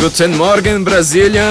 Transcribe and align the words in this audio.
Guten 0.00 0.28
Morgen, 0.28 0.84
Brasília! 0.84 1.42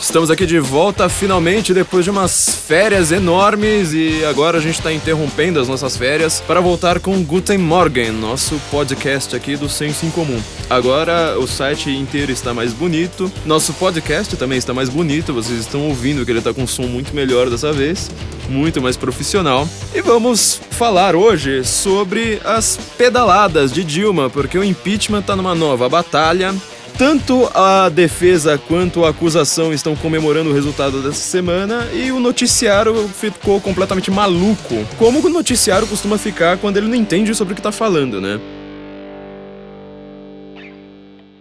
Estamos 0.00 0.30
aqui 0.30 0.46
de 0.46 0.60
volta 0.60 1.08
finalmente 1.08 1.74
depois 1.74 2.04
de 2.04 2.10
umas 2.10 2.48
férias 2.48 3.10
enormes 3.10 3.92
e 3.92 4.24
agora 4.24 4.58
a 4.58 4.60
gente 4.60 4.76
está 4.76 4.92
interrompendo 4.92 5.58
as 5.58 5.66
nossas 5.66 5.96
férias 5.96 6.40
para 6.46 6.60
voltar 6.60 7.00
com 7.00 7.20
Guten 7.24 7.58
Morgen, 7.58 8.12
nosso 8.12 8.60
podcast 8.70 9.34
aqui 9.34 9.56
do 9.56 9.68
Senso 9.68 10.06
em 10.06 10.10
Comum. 10.10 10.40
Agora 10.70 11.36
o 11.36 11.48
site 11.48 11.90
inteiro 11.90 12.30
está 12.30 12.54
mais 12.54 12.72
bonito, 12.72 13.30
nosso 13.44 13.72
podcast 13.72 14.36
também 14.36 14.58
está 14.58 14.72
mais 14.72 14.88
bonito, 14.88 15.34
vocês 15.34 15.58
estão 15.58 15.88
ouvindo 15.88 16.24
que 16.24 16.30
ele 16.30 16.38
está 16.38 16.54
com 16.54 16.62
um 16.62 16.68
som 16.68 16.86
muito 16.86 17.12
melhor 17.12 17.50
dessa 17.50 17.72
vez, 17.72 18.08
muito 18.48 18.80
mais 18.80 18.96
profissional. 18.96 19.68
E 19.92 20.00
vamos 20.00 20.60
falar 20.70 21.16
hoje 21.16 21.64
sobre 21.64 22.40
as 22.44 22.78
pedaladas 22.96 23.72
de 23.72 23.82
Dilma, 23.82 24.30
porque 24.30 24.56
o 24.56 24.62
impeachment 24.62 25.20
está 25.20 25.34
numa 25.34 25.56
nova 25.56 25.88
batalha 25.88 26.54
tanto 27.00 27.50
a 27.54 27.88
defesa 27.88 28.58
quanto 28.58 29.06
a 29.06 29.08
acusação 29.08 29.72
estão 29.72 29.96
comemorando 29.96 30.50
o 30.50 30.52
resultado 30.52 31.02
dessa 31.02 31.14
semana 31.14 31.88
e 31.94 32.12
o 32.12 32.20
noticiário 32.20 33.08
ficou 33.08 33.58
completamente 33.58 34.10
maluco. 34.10 34.86
Como 34.98 35.26
o 35.26 35.30
noticiário 35.30 35.88
costuma 35.88 36.18
ficar 36.18 36.58
quando 36.58 36.76
ele 36.76 36.88
não 36.88 36.94
entende 36.94 37.34
sobre 37.34 37.54
o 37.54 37.56
que 37.56 37.62
tá 37.62 37.72
falando, 37.72 38.20
né? 38.20 38.38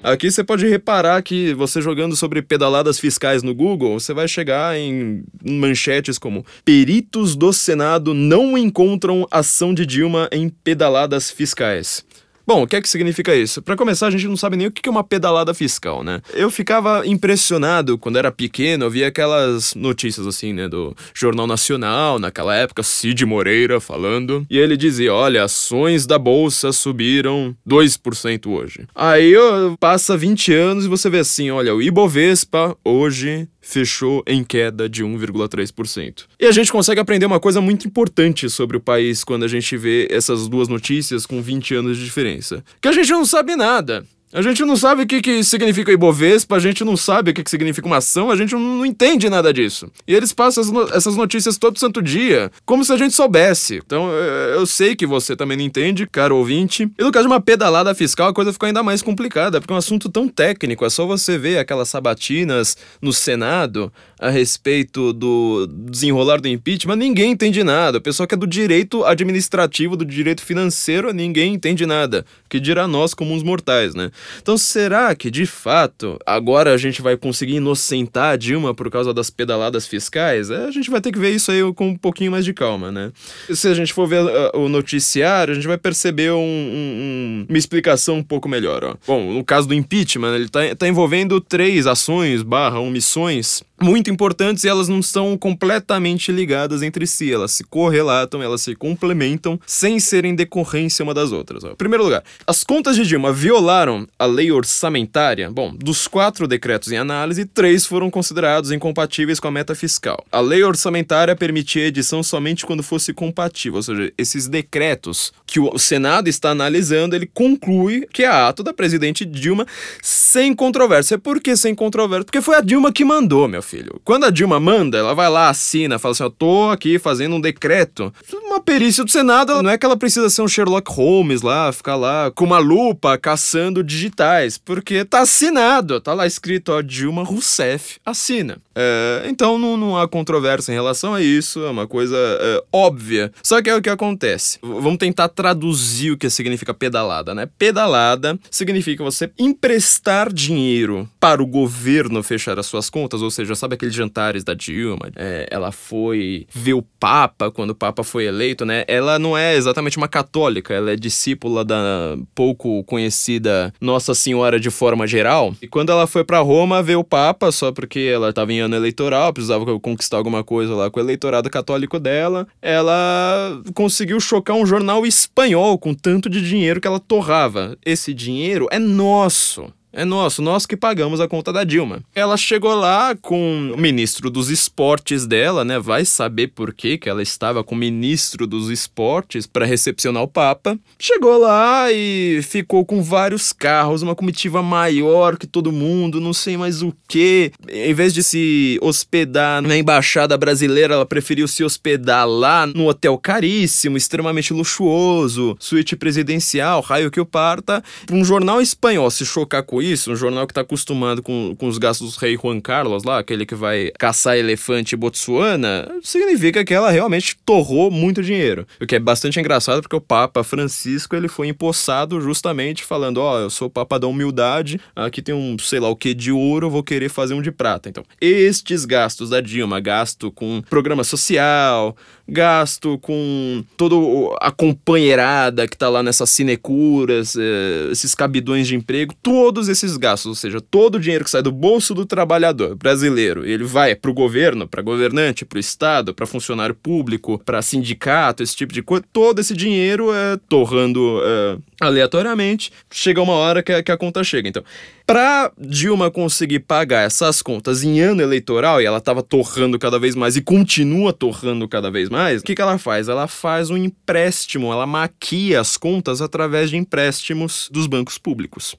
Aqui 0.01 0.31
você 0.31 0.45
pode 0.45 0.65
reparar 0.65 1.21
que 1.21 1.53
você 1.53 1.81
jogando 1.81 2.15
sobre 2.15 2.41
pedaladas 2.41 2.97
fiscais 2.97 3.43
no 3.43 3.53
Google, 3.53 3.99
você 3.99 4.13
vai 4.13 4.29
chegar 4.29 4.79
em 4.79 5.25
manchetes 5.43 6.17
como 6.17 6.45
Peritos 6.63 7.35
do 7.35 7.51
Senado 7.51 8.13
não 8.13 8.57
encontram 8.57 9.27
ação 9.29 9.73
de 9.73 9.85
Dilma 9.85 10.29
em 10.31 10.47
pedaladas 10.47 11.29
fiscais. 11.29 12.05
Bom, 12.49 12.63
o 12.63 12.67
que 12.67 12.75
é 12.75 12.81
que 12.81 12.89
significa 12.89 13.35
isso? 13.35 13.61
Para 13.61 13.75
começar, 13.75 14.07
a 14.07 14.09
gente 14.09 14.27
não 14.27 14.35
sabe 14.35 14.57
nem 14.57 14.65
o 14.65 14.71
que 14.71 14.89
é 14.89 14.91
uma 14.91 15.03
pedalada 15.03 15.53
fiscal, 15.53 16.03
né? 16.03 16.19
Eu 16.33 16.49
ficava 16.49 17.05
impressionado 17.05 17.95
quando 17.95 18.17
era 18.17 18.31
pequeno, 18.31 18.85
eu 18.85 18.89
via 18.89 19.07
aquelas 19.07 19.75
notícias 19.75 20.25
assim, 20.25 20.51
né, 20.51 20.67
do 20.67 20.95
Jornal 21.13 21.45
Nacional, 21.45 22.17
naquela 22.17 22.55
época, 22.55 22.81
Cid 22.81 23.23
Moreira 23.23 23.79
falando, 23.79 24.47
e 24.49 24.57
ele 24.57 24.75
dizia: 24.75 25.13
olha, 25.13 25.43
ações 25.43 26.07
da 26.07 26.17
bolsa 26.17 26.71
subiram 26.71 27.55
2% 27.69 28.47
hoje. 28.47 28.87
Aí 28.95 29.35
passa 29.79 30.17
20 30.17 30.51
anos 30.51 30.85
e 30.85 30.87
você 30.87 31.07
vê 31.07 31.19
assim: 31.19 31.51
olha, 31.51 31.75
o 31.75 31.83
Ibovespa 31.83 32.75
hoje 32.83 33.47
fechou 33.61 34.23
em 34.25 34.43
queda 34.43 34.87
de 34.87 35.03
1,3%. 35.03 36.25
E 36.39 36.45
a 36.45 36.51
gente 36.51 36.71
consegue 36.71 36.99
aprender 36.99 37.25
uma 37.25 37.39
coisa 37.39 37.61
muito 37.61 37.87
importante 37.87 38.49
sobre 38.49 38.77
o 38.77 38.81
país 38.81 39.23
quando 39.23 39.43
a 39.43 39.47
gente 39.47 39.75
vê 39.77 40.07
essas 40.09 40.47
duas 40.47 40.67
notícias 40.67 41.25
com 41.25 41.41
20 41.41 41.75
anos 41.75 41.97
de 41.97 42.05
diferença. 42.05 42.63
Que 42.81 42.87
a 42.87 42.93
gente 42.93 43.11
não 43.11 43.25
sabe 43.25 43.55
nada. 43.55 44.05
A 44.31 44.43
gente 44.43 44.63
não 44.63 44.77
sabe 44.77 45.01
o 45.01 45.07
que, 45.07 45.21
que 45.21 45.43
significa 45.43 45.91
Ibovespa, 45.91 46.55
a 46.55 46.59
gente 46.59 46.83
não 46.83 46.95
sabe 46.95 47.31
o 47.31 47.33
que, 47.33 47.43
que 47.43 47.49
significa 47.49 47.87
uma 47.87 47.97
ação, 47.97 48.29
a 48.29 48.35
gente 48.35 48.53
não, 48.53 48.85
entende 48.85 49.27
nada 49.27 49.51
disso. 49.51 49.91
E 50.07 50.13
eles 50.13 50.31
passam 50.31 50.63
essas 50.93 51.15
notícias 51.15 51.57
todo 51.57 51.79
santo 51.79 51.99
dia, 51.99 52.51
como 52.63 52.85
se 52.85 52.93
a 52.93 52.97
gente 52.97 53.15
soubesse. 53.15 53.81
Então 53.83 54.11
eu 54.11 54.67
sei 54.67 54.95
que 54.95 55.07
você 55.07 55.35
também 55.35 55.57
não 55.57 55.63
entende, 55.63 56.05
caro 56.05 56.37
ouvinte. 56.37 56.87
E 56.97 57.03
no 57.03 57.11
caso 57.11 57.27
de 57.27 57.33
uma 57.33 57.41
pedalada 57.41 57.95
fiscal, 57.95 58.27
a 58.27 58.33
coisa 58.33 58.53
ficou 58.53 58.67
ainda 58.67 58.83
mais 58.83 59.01
complicada, 59.01 59.59
porque 59.59 59.73
é 59.73 59.75
um 59.75 59.79
assunto 59.79 60.07
tão 60.07 60.27
técnico, 60.27 60.85
é 60.85 60.89
só 60.91 61.07
você 61.07 61.35
ver 61.35 61.57
aquelas 61.57 61.89
sabatinas 61.89 62.77
no 63.01 63.11
Senado 63.11 63.91
a 64.19 64.29
respeito 64.29 65.11
do 65.11 65.65
desenrolar 65.89 66.39
do 66.39 66.47
impeachment, 66.47 66.97
ninguém 66.97 67.31
entende 67.31 67.63
nada. 67.63 67.97
O 67.97 68.01
pessoal 68.01 68.27
que 68.27 68.35
é 68.35 68.37
do 68.37 68.45
direito 68.45 69.03
administrativo, 69.05 69.95
do 69.95 70.05
direito 70.05 70.43
financeiro, 70.43 71.11
ninguém 71.13 71.53
entende 71.55 71.85
nada. 71.85 72.25
Que 72.47 72.59
dirá 72.59 72.87
nós 72.87 73.13
como 73.13 73.33
uns 73.33 73.41
mortais, 73.41 73.95
né? 73.95 74.11
Então 74.41 74.57
será 74.57 75.13
que, 75.15 75.29
de 75.29 75.45
fato, 75.45 76.19
agora 76.25 76.73
a 76.73 76.77
gente 76.77 77.01
vai 77.01 77.17
conseguir 77.17 77.55
inocentar 77.55 78.33
a 78.33 78.35
Dilma 78.35 78.73
por 78.73 78.89
causa 78.89 79.13
das 79.13 79.29
pedaladas 79.29 79.87
fiscais? 79.87 80.49
É, 80.49 80.65
a 80.65 80.71
gente 80.71 80.89
vai 80.89 81.01
ter 81.01 81.11
que 81.11 81.19
ver 81.19 81.31
isso 81.31 81.51
aí 81.51 81.61
com 81.73 81.89
um 81.89 81.95
pouquinho 81.97 82.31
mais 82.31 82.45
de 82.45 82.53
calma, 82.53 82.91
né? 82.91 83.11
Se 83.53 83.67
a 83.67 83.73
gente 83.73 83.93
for 83.93 84.07
ver 84.07 84.23
uh, 84.23 84.57
o 84.57 84.69
noticiário, 84.69 85.51
a 85.51 85.55
gente 85.55 85.67
vai 85.67 85.77
perceber 85.77 86.31
um, 86.31 86.37
um, 86.37 87.45
uma 87.47 87.57
explicação 87.57 88.17
um 88.17 88.23
pouco 88.23 88.47
melhor, 88.47 88.83
ó. 88.83 88.95
Bom, 89.05 89.33
no 89.33 89.43
caso 89.43 89.67
do 89.67 89.73
impeachment, 89.73 90.35
ele 90.35 90.49
tá, 90.49 90.59
tá 90.77 90.87
envolvendo 90.87 91.39
três 91.41 91.87
ações 91.87 92.41
barra 92.41 92.79
omissões 92.79 93.63
muito 93.81 94.09
importantes 94.09 94.63
e 94.63 94.67
elas 94.67 94.87
não 94.87 94.99
estão 94.99 95.37
completamente 95.37 96.31
ligadas 96.31 96.81
entre 96.81 97.05
si, 97.07 97.31
elas 97.31 97.51
se 97.51 97.63
correlatam, 97.63 98.41
elas 98.41 98.61
se 98.61 98.75
complementam 98.75 99.59
sem 99.65 99.99
serem 99.99 100.35
decorrência 100.35 101.03
uma 101.03 101.13
das 101.13 101.31
outras. 101.31 101.63
Em 101.63 101.75
primeiro 101.75 102.03
lugar, 102.03 102.23
as 102.45 102.63
contas 102.63 102.95
de 102.95 103.05
Dilma 103.05 103.31
violaram 103.31 104.07
a 104.17 104.25
lei 104.25 104.51
orçamentária? 104.51 105.49
Bom, 105.49 105.73
dos 105.75 106.07
quatro 106.07 106.47
decretos 106.47 106.91
em 106.91 106.97
análise, 106.97 107.45
três 107.45 107.85
foram 107.85 108.09
considerados 108.09 108.71
incompatíveis 108.71 109.39
com 109.39 109.47
a 109.47 109.51
meta 109.51 109.75
fiscal. 109.75 110.25
A 110.31 110.39
lei 110.39 110.63
orçamentária 110.63 111.35
permitia 111.35 111.87
edição 111.87 112.21
somente 112.21 112.65
quando 112.65 112.83
fosse 112.83 113.13
compatível, 113.13 113.77
ou 113.77 113.83
seja, 113.83 114.11
esses 114.17 114.47
decretos 114.47 115.31
que 115.45 115.59
o 115.59 115.77
Senado 115.77 116.27
está 116.27 116.51
analisando, 116.51 117.15
ele 117.15 117.25
conclui 117.25 118.07
que 118.11 118.23
é 118.23 118.27
ato 118.27 118.63
da 118.63 118.73
presidente 118.73 119.25
Dilma 119.25 119.65
sem 120.01 120.53
controvérsia. 120.53 121.17
Por 121.17 121.39
que 121.39 121.55
sem 121.55 121.73
controvérsia? 121.73 122.25
Porque 122.25 122.41
foi 122.41 122.55
a 122.55 122.61
Dilma 122.61 122.91
que 122.91 123.05
mandou, 123.05 123.47
meu 123.47 123.61
filho. 123.69 124.01
Quando 124.03 124.25
a 124.25 124.29
Dilma 124.29 124.59
manda, 124.59 124.97
ela 124.97 125.13
vai 125.13 125.29
lá, 125.29 125.49
assina, 125.49 125.99
fala 125.99 126.13
assim: 126.13 126.23
eu 126.23 126.29
tô 126.29 126.69
aqui 126.69 126.97
fazendo 126.97 127.35
um 127.35 127.41
decreto. 127.41 128.13
Uma 128.33 128.59
perícia 128.59 129.03
do 129.03 129.11
Senado, 129.11 129.61
não 129.61 129.69
é 129.69 129.77
que 129.77 129.85
ela 129.85 129.97
precisa 129.97 130.29
ser 130.29 130.41
um 130.41 130.47
Sherlock 130.47 130.91
Holmes 130.91 131.41
lá, 131.41 131.71
ficar 131.71 131.95
lá 131.95 132.31
com 132.31 132.45
uma 132.45 132.59
lupa 132.59 133.17
caçando 133.17 133.83
digitais, 133.83 134.57
porque 134.57 135.05
tá 135.05 135.21
assinado, 135.21 136.01
tá 136.01 136.13
lá 136.13 136.25
escrito, 136.25 136.71
ó, 136.71 136.81
Dilma 136.81 137.23
Rousseff 137.23 137.99
assina. 138.05 138.57
É, 138.79 139.27
então 139.27 139.59
não, 139.59 139.75
não 139.75 139.97
há 139.97 140.07
controvérsia 140.07 140.71
em 140.71 140.75
relação 140.75 141.13
a 141.13 141.21
isso, 141.21 141.65
é 141.65 141.69
uma 141.69 141.85
coisa 141.85 142.15
é, 142.17 142.63
óbvia. 142.71 143.29
Só 143.43 143.61
que 143.61 143.69
é 143.69 143.75
o 143.75 143.81
que 143.81 143.89
acontece. 143.89 144.57
Vamos 144.61 144.97
tentar 144.97 145.27
traduzir 145.27 146.11
o 146.11 146.17
que 146.17 146.29
significa 146.29 146.73
pedalada, 146.73 147.35
né? 147.35 147.49
Pedalada 147.57 148.39
significa 148.49 149.03
você 149.03 149.29
emprestar 149.37 150.31
dinheiro 150.31 151.09
para 151.19 151.43
o 151.43 151.45
governo 151.45 152.23
fechar 152.23 152.57
as 152.57 152.67
suas 152.67 152.89
contas, 152.89 153.21
ou 153.21 153.29
seja, 153.29 153.53
sabe 153.53 153.75
aqueles 153.75 153.93
jantares 153.93 154.45
da 154.45 154.53
Dilma? 154.53 155.09
É, 155.15 155.45
ela 155.51 155.73
foi 155.73 156.47
ver 156.53 156.75
o 156.75 156.81
Papa 156.81 157.51
quando 157.51 157.71
o 157.71 157.75
Papa 157.75 158.01
foi 158.01 158.25
eleito, 158.25 158.65
né? 158.65 158.85
Ela 158.87 159.19
não 159.19 159.37
é 159.37 159.55
exatamente 159.55 159.97
uma 159.97 160.07
católica, 160.07 160.73
ela 160.73 160.91
é 160.91 160.95
discípula 160.95 161.65
da 161.65 162.17
pouco 162.33 162.81
conhecida 162.85 163.73
Nossa 163.81 164.13
Senhora 164.13 164.57
de 164.57 164.69
forma 164.69 165.05
geral. 165.05 165.53
E 165.61 165.67
quando 165.67 165.91
ela 165.91 166.07
foi 166.07 166.23
para 166.23 166.39
Roma 166.39 166.81
ver 166.81 166.95
o 166.95 167.03
Papa, 167.03 167.51
só 167.51 167.71
porque 167.71 167.99
ela 167.99 168.29
estava 168.29 168.53
em 168.53 168.68
ano 168.69 168.75
eleitoral, 168.77 169.33
precisava 169.33 169.79
conquistar 169.79 170.17
alguma 170.17 170.43
coisa 170.43 170.73
lá 170.73 170.89
com 170.89 170.99
o 170.99 171.03
eleitorado 171.03 171.49
católico 171.49 171.99
dela, 171.99 172.47
ela 172.61 173.61
conseguiu 173.73 174.19
chocar 174.19 174.55
um 174.55 174.65
jornal 174.65 175.05
espanhol 175.05 175.77
com 175.77 175.93
tanto 175.93 176.29
de 176.29 176.41
dinheiro 176.41 176.79
que 176.79 176.87
ela 176.87 176.99
torrava. 176.99 177.77
Esse 177.85 178.13
dinheiro 178.13 178.67
é 178.71 178.79
nosso. 178.79 179.73
É 179.91 180.05
nosso, 180.05 180.43
nós 180.43 180.67
que 180.67 180.77
pagamos 180.77 181.19
a 181.19 181.27
conta 181.27 181.51
da 181.51 181.63
Dilma. 181.63 182.01
Ela 182.13 182.37
chegou 182.37 182.75
lá 182.75 183.15
com 183.15 183.73
o 183.75 183.77
ministro 183.77 184.29
dos 184.29 184.51
esportes 184.51 185.25
dela, 185.25 185.65
né? 185.65 185.79
Vai 185.79 186.05
saber 186.05 186.49
por 186.49 186.71
que 186.73 186.99
que 186.99 187.09
ela 187.09 187.23
estava 187.23 187.63
com 187.63 187.73
o 187.73 187.77
ministro 187.77 188.45
dos 188.45 188.69
esportes 188.69 189.47
para 189.47 189.65
recepcionar 189.65 190.21
o 190.21 190.27
Papa. 190.27 190.77
Chegou 190.99 191.39
lá 191.39 191.91
e 191.91 192.39
ficou 192.43 192.85
com 192.85 193.01
vários 193.01 193.51
carros, 193.51 194.03
uma 194.03 194.15
comitiva 194.15 194.61
maior 194.61 195.37
que 195.37 195.47
todo 195.47 195.71
mundo, 195.71 196.21
não 196.21 196.33
sei 196.33 196.55
mais 196.55 196.83
o 196.83 196.93
que. 197.07 197.51
Em 197.67 197.93
vez 197.93 198.13
de 198.13 198.21
se 198.21 198.77
hospedar 198.83 199.59
na 199.63 199.75
embaixada 199.75 200.37
brasileira, 200.37 200.93
ela 200.93 201.05
preferiu 201.05 201.47
se 201.47 201.63
hospedar 201.63 202.29
lá 202.29 202.67
no 202.67 202.87
hotel 202.87 203.17
caríssimo, 203.17 203.97
extremamente 203.97 204.53
luxuoso, 204.53 205.57
suíte 205.59 205.95
presidencial, 205.95 206.79
raio 206.81 207.09
que 207.09 207.19
o 207.19 207.25
parta. 207.25 207.83
Um 208.11 208.23
jornal 208.23 208.61
espanhol 208.61 209.09
se 209.09 209.25
chocar 209.25 209.63
com 209.63 209.79
isso, 209.91 210.11
um 210.11 210.15
jornal 210.15 210.45
que 210.45 210.51
está 210.51 210.61
acostumado 210.61 211.21
com, 211.21 211.55
com 211.57 211.67
os 211.67 211.77
gastos 211.77 212.13
do 212.13 212.19
rei 212.19 212.37
Juan 212.37 212.59
Carlos 212.59 213.03
lá, 213.03 213.19
aquele 213.19 213.45
que 213.45 213.55
vai 213.55 213.91
caçar 213.97 214.37
elefante 214.37 214.95
Botsuana, 214.95 215.87
significa 216.01 216.63
que 216.63 216.73
ela 216.73 216.91
realmente 216.91 217.37
torrou 217.45 217.89
muito 217.89 218.21
dinheiro. 218.21 218.67
O 218.81 218.85
que 218.85 218.95
é 218.95 218.99
bastante 218.99 219.39
engraçado 219.39 219.81
porque 219.81 219.95
o 219.95 220.01
Papa 220.01 220.43
Francisco 220.43 221.15
ele 221.15 221.27
foi 221.27 221.47
empossado 221.47 222.19
justamente 222.21 222.83
falando: 222.83 223.17
Ó, 223.17 223.35
oh, 223.35 223.39
eu 223.39 223.49
sou 223.49 223.67
o 223.67 223.71
Papa 223.71 223.99
da 223.99 224.07
humildade, 224.07 224.79
aqui 224.95 225.21
tem 225.21 225.35
um 225.35 225.57
sei 225.59 225.79
lá 225.79 225.89
o 225.89 225.95
que 225.95 226.13
de 226.13 226.31
ouro, 226.31 226.69
vou 226.69 226.83
querer 226.83 227.09
fazer 227.09 227.33
um 227.33 227.41
de 227.41 227.51
prata. 227.51 227.89
Então, 227.89 228.03
estes 228.19 228.85
gastos 228.85 229.29
da 229.29 229.41
Dilma, 229.41 229.79
gasto 229.79 230.31
com 230.31 230.61
programa 230.69 231.03
social, 231.03 231.95
gasto 232.29 232.97
com 232.99 233.63
toda 233.75 233.95
a 234.41 234.51
companheirada 234.51 235.67
que 235.67 235.77
tá 235.77 235.89
lá 235.89 236.03
nessas 236.03 236.29
sinecuras, 236.29 237.35
eh, 237.35 237.89
esses 237.91 238.13
cabidões 238.15 238.67
de 238.67 238.75
emprego, 238.75 239.13
todos 239.21 239.67
esses 239.67 239.97
gastos, 239.97 240.27
ou 240.27 240.35
seja, 240.35 240.61
todo 240.61 240.95
o 240.95 240.99
dinheiro 240.99 241.23
que 241.23 241.29
sai 241.31 241.41
do 241.41 241.51
bolso 241.51 241.93
do 241.93 242.05
trabalhador 242.05 242.75
brasileiro, 242.75 243.45
ele 243.45 243.63
vai 243.63 243.95
para 243.95 244.11
o 244.11 244.13
governo, 244.13 244.67
para 244.67 244.81
governante, 244.81 245.45
para 245.45 245.57
o 245.57 245.59
Estado, 245.59 246.13
para 246.13 246.25
funcionário 246.25 246.75
público, 246.75 247.41
para 247.43 247.61
sindicato, 247.61 248.43
esse 248.43 248.55
tipo 248.55 248.73
de 248.73 248.81
coisa, 248.81 249.03
todo 249.11 249.39
esse 249.39 249.55
dinheiro 249.55 250.13
é 250.13 250.37
torrando 250.47 251.21
é, 251.23 251.57
aleatoriamente, 251.81 252.71
chega 252.91 253.21
uma 253.21 253.33
hora 253.33 253.63
que 253.63 253.71
a, 253.71 253.83
que 253.83 253.91
a 253.91 253.97
conta 253.97 254.23
chega. 254.23 254.47
Então, 254.47 254.63
Pra 255.09 255.51
Dilma 255.57 256.11
conseguir 256.11 256.59
pagar 256.59 257.01
essas 257.01 257.41
contas 257.41 257.83
em 257.83 257.99
ano 257.99 258.21
eleitoral, 258.21 258.79
e 258.79 258.85
ela 258.85 259.01
tava 259.01 259.23
torrando 259.23 259.79
cada 259.79 259.97
vez 259.97 260.13
mais 260.13 260.35
e 260.35 260.41
continua 260.41 261.11
torrando 261.11 261.67
cada 261.67 261.89
vez 261.89 262.09
mais, 262.09 262.41
o 262.41 262.43
que, 262.43 262.53
que 262.53 262.61
ela 262.61 262.77
faz? 262.77 263.09
Ela 263.09 263.27
faz 263.27 263.71
um 263.71 263.77
empréstimo, 263.77 264.71
ela 264.71 264.85
maquia 264.85 265.61
as 265.61 265.77
contas 265.77 266.21
através 266.21 266.69
de 266.69 266.77
empréstimos 266.77 267.69
dos 267.71 267.87
bancos 267.87 268.19
públicos. 268.19 268.75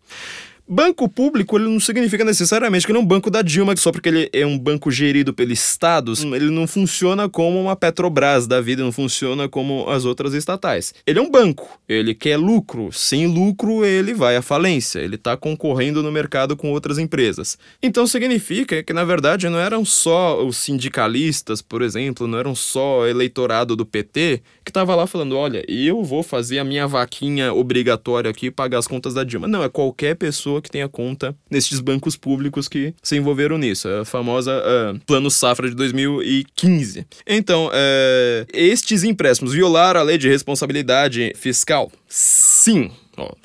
Banco 0.73 1.09
público, 1.09 1.59
ele 1.59 1.69
não 1.69 1.81
significa 1.81 2.25
necessariamente 2.25 2.87
que 2.87 2.93
ele 2.93 2.99
é 3.01 3.03
um 3.03 3.05
banco 3.05 3.29
da 3.29 3.43
Dilma, 3.43 3.75
só 3.77 3.91
porque 3.91 4.09
ele 4.09 4.31
é 4.33 4.47
um 4.47 4.57
banco 4.57 4.89
gerido 4.89 5.35
pelo 5.35 5.51
Estado, 5.51 6.13
ele 6.33 6.49
não 6.49 6.65
funciona 6.65 7.29
como 7.29 7.61
uma 7.61 7.75
Petrobras 7.75 8.47
da 8.47 8.61
vida, 8.61 8.81
não 8.81 8.93
funciona 8.93 9.49
como 9.49 9.91
as 9.91 10.05
outras 10.05 10.33
estatais. 10.33 10.95
Ele 11.05 11.19
é 11.19 11.23
um 11.23 11.29
banco, 11.29 11.69
ele 11.89 12.15
quer 12.15 12.37
lucro. 12.37 12.93
Sem 12.93 13.27
lucro, 13.27 13.85
ele 13.85 14.15
vai 14.15 14.37
à 14.37 14.43
falência, 14.43 15.01
ele 15.01 15.17
está 15.17 15.37
concorrendo 15.37 16.05
no 16.05 16.13
mercado 16.13 16.57
com 16.57 16.71
outras 16.71 16.99
empresas. 16.99 17.59
Então 17.83 18.07
significa 18.07 18.81
que, 18.81 18.93
na 18.93 19.03
verdade, 19.03 19.49
não 19.49 19.59
eram 19.59 19.85
só 19.85 20.41
os 20.41 20.57
sindicalistas, 20.57 21.61
por 21.61 21.83
exemplo, 21.83 22.29
não 22.29 22.39
eram 22.39 22.55
só 22.55 23.09
eleitorado 23.09 23.75
do 23.75 23.85
PT 23.85 24.41
que 24.65 24.71
estava 24.71 24.95
lá 24.95 25.05
falando: 25.07 25.37
olha, 25.37 25.65
eu 25.69 26.05
vou 26.05 26.23
fazer 26.23 26.61
a 26.61 26.65
minha 26.65 26.87
vaquinha 26.87 27.53
obrigatória 27.53 28.31
aqui 28.31 28.47
e 28.47 28.51
pagar 28.53 28.79
as 28.79 28.87
contas 28.87 29.15
da 29.15 29.25
Dilma. 29.25 29.49
Não, 29.49 29.65
é 29.65 29.69
qualquer 29.69 30.15
pessoa 30.15 30.60
pessoa 30.61 30.63
que 30.63 30.71
tenha 30.71 30.89
conta 30.89 31.35
nesses 31.51 31.81
bancos 31.81 32.17
públicos 32.17 32.69
que 32.69 32.95
se 33.03 33.17
envolveram 33.17 33.59
nisso, 33.59 33.89
a 33.89 34.05
famosa 34.05 34.53
uh, 34.53 35.01
Plano 35.07 35.31
Safra 35.31 35.69
de 35.69 35.75
2015. 35.75 37.07
Então, 37.27 37.67
uh, 37.67 38.47
estes 38.53 39.03
empréstimos 39.03 39.53
violaram 39.53 40.01
a 40.01 40.03
lei 40.03 40.19
de 40.19 40.29
responsabilidade 40.29 41.33
fiscal? 41.37 41.91
Sim. 42.11 42.91